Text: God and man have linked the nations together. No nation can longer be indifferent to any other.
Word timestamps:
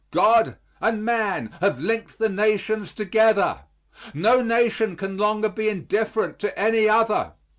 God 0.09 0.57
and 0.79 1.05
man 1.05 1.51
have 1.61 1.79
linked 1.79 2.17
the 2.17 2.27
nations 2.27 2.91
together. 2.91 3.65
No 4.15 4.41
nation 4.41 4.95
can 4.95 5.15
longer 5.15 5.47
be 5.49 5.69
indifferent 5.69 6.39
to 6.39 6.57
any 6.59 6.89
other. 6.89 7.33